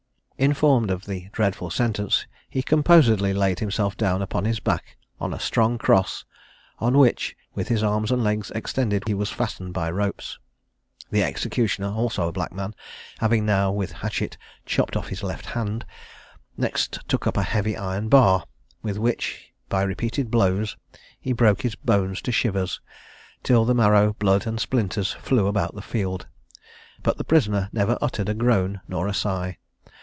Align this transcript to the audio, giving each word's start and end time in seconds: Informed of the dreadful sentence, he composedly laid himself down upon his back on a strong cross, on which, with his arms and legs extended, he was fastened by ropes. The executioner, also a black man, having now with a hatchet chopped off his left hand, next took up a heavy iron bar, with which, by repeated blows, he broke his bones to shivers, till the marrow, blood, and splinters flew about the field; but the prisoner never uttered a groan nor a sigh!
Informed 0.39 0.89
of 0.89 1.05
the 1.05 1.29
dreadful 1.33 1.69
sentence, 1.69 2.25
he 2.49 2.63
composedly 2.63 3.31
laid 3.31 3.59
himself 3.59 3.95
down 3.95 4.23
upon 4.23 4.45
his 4.45 4.59
back 4.59 4.97
on 5.19 5.35
a 5.35 5.39
strong 5.39 5.77
cross, 5.77 6.25
on 6.79 6.97
which, 6.97 7.37
with 7.53 7.67
his 7.67 7.83
arms 7.83 8.11
and 8.11 8.23
legs 8.23 8.49
extended, 8.55 9.03
he 9.05 9.13
was 9.13 9.29
fastened 9.29 9.71
by 9.71 9.87
ropes. 9.91 10.39
The 11.11 11.21
executioner, 11.21 11.89
also 11.91 12.27
a 12.27 12.31
black 12.31 12.51
man, 12.51 12.73
having 13.19 13.45
now 13.45 13.71
with 13.71 13.91
a 13.91 13.95
hatchet 13.97 14.35
chopped 14.65 14.97
off 14.97 15.09
his 15.09 15.21
left 15.21 15.45
hand, 15.45 15.85
next 16.57 16.97
took 17.07 17.27
up 17.27 17.37
a 17.37 17.43
heavy 17.43 17.77
iron 17.77 18.09
bar, 18.09 18.45
with 18.81 18.97
which, 18.97 19.51
by 19.69 19.83
repeated 19.83 20.31
blows, 20.31 20.75
he 21.19 21.33
broke 21.33 21.61
his 21.61 21.75
bones 21.75 22.19
to 22.23 22.31
shivers, 22.31 22.81
till 23.43 23.63
the 23.63 23.75
marrow, 23.75 24.13
blood, 24.17 24.47
and 24.47 24.59
splinters 24.59 25.11
flew 25.11 25.45
about 25.45 25.75
the 25.75 25.83
field; 25.83 26.25
but 27.03 27.19
the 27.19 27.23
prisoner 27.23 27.69
never 27.71 27.95
uttered 28.01 28.27
a 28.27 28.33
groan 28.33 28.81
nor 28.87 29.05
a 29.07 29.13
sigh! 29.13 29.59